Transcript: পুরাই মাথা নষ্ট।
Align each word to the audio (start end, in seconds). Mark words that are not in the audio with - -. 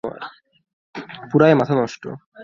পুরাই 1.31 1.53
মাথা 1.55 1.73
নষ্ট। 1.75 2.03